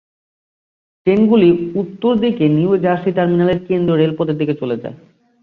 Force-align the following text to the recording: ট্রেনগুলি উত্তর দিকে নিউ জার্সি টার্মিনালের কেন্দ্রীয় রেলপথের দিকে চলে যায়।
ট্রেনগুলি 1.07 1.49
উত্তর 1.81 2.13
দিকে 2.23 2.45
নিউ 2.57 2.71
জার্সি 2.83 3.11
টার্মিনালের 3.17 3.59
কেন্দ্রীয় 3.67 3.99
রেলপথের 3.99 4.39
দিকে 4.41 4.53
চলে 4.61 4.75
যায়। 4.83 4.95